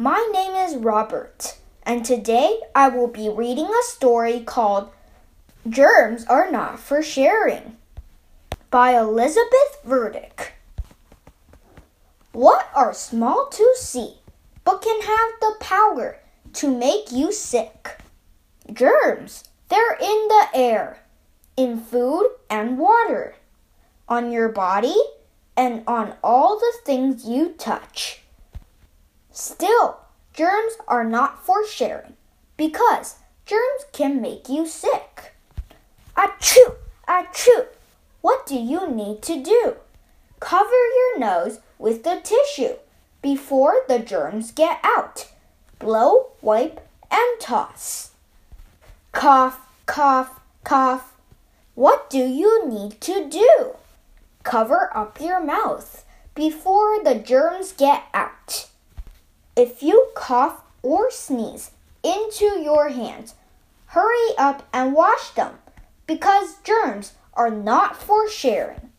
[0.00, 4.90] My name is Robert, and today I will be reading a story called
[5.68, 7.78] Germs Are Not for Sharing
[8.70, 10.50] by Elizabeth Verdick.
[12.30, 14.18] What are small to see,
[14.62, 16.20] but can have the power
[16.52, 18.00] to make you sick?
[18.72, 21.00] Germs, they're in the air,
[21.56, 23.34] in food and water,
[24.08, 24.94] on your body,
[25.56, 28.20] and on all the things you touch.
[29.40, 29.98] Still,
[30.34, 32.14] germs are not for sharing
[32.56, 35.32] because germs can make you sick.
[36.16, 36.74] Achoo!
[37.06, 37.66] Achoo!
[38.20, 39.76] What do you need to do?
[40.40, 42.78] Cover your nose with the tissue
[43.22, 45.28] before the germs get out.
[45.78, 48.10] Blow, wipe, and toss.
[49.12, 51.14] Cough, cough, cough.
[51.76, 53.76] What do you need to do?
[54.42, 58.66] Cover up your mouth before the germs get out.
[59.58, 61.72] If you cough or sneeze
[62.04, 63.34] into your hands,
[63.86, 65.58] hurry up and wash them
[66.06, 68.92] because germs are not for sharing.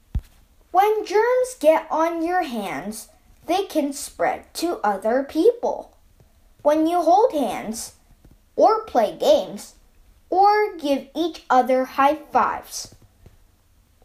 [0.72, 3.08] When germs get on your hands,
[3.46, 5.96] they can spread to other people.
[6.62, 7.94] When you hold hands,
[8.58, 9.76] or play games,
[10.30, 12.94] or give each other high fives.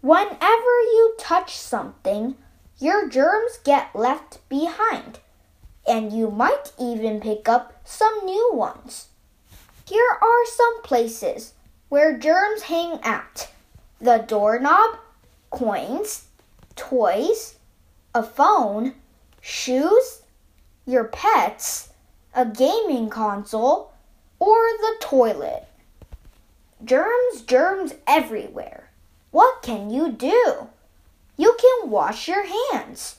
[0.03, 2.37] Whenever you touch something,
[2.79, 5.19] your germs get left behind,
[5.87, 9.09] and you might even pick up some new ones.
[9.87, 11.53] Here are some places
[11.89, 13.49] where germs hang out
[14.01, 14.99] the doorknob,
[15.51, 16.25] coins,
[16.77, 17.57] toys,
[18.15, 18.95] a phone,
[19.41, 20.23] shoes,
[20.87, 21.91] your pets,
[22.35, 23.93] a gaming console,
[24.39, 25.67] or the toilet.
[26.85, 28.91] Germs, germs everywhere.
[29.31, 30.69] What can you do?
[31.37, 33.17] You can wash your hands.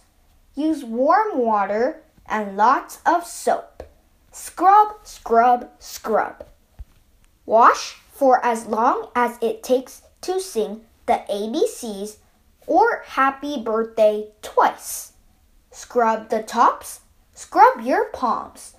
[0.55, 3.83] Use warm water and lots of soap.
[4.31, 6.45] Scrub, scrub, scrub.
[7.45, 12.17] Wash for as long as it takes to sing the ABCs
[12.67, 15.13] or Happy Birthday twice.
[15.71, 17.01] Scrub the tops,
[17.33, 18.75] scrub your palms,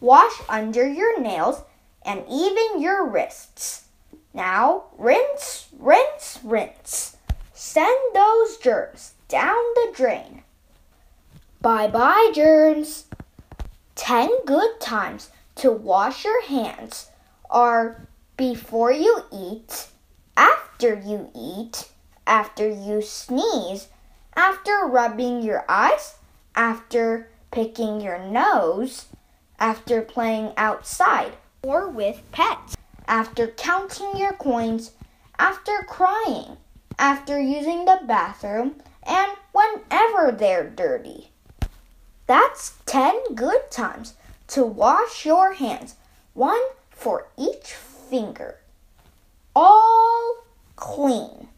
[0.00, 1.62] wash under your nails
[2.04, 3.84] and even your wrists.
[4.34, 7.16] Now rinse, rinse, rinse.
[7.52, 10.42] Send those germs down the drain.
[11.62, 13.04] Bye bye, germs.
[13.94, 17.06] Ten good times to wash your hands
[17.48, 19.86] are before you eat,
[20.36, 21.88] after you eat,
[22.26, 23.86] after you sneeze,
[24.34, 26.16] after rubbing your eyes,
[26.56, 29.06] after picking your nose,
[29.60, 34.90] after playing outside or with pets, after counting your coins,
[35.38, 36.56] after crying,
[36.98, 38.74] after using the bathroom,
[39.04, 41.31] and whenever they're dirty.
[42.32, 44.14] That's 10 good times
[44.46, 45.96] to wash your hands,
[46.32, 48.56] one for each finger.
[49.54, 50.36] All
[50.74, 51.48] clean.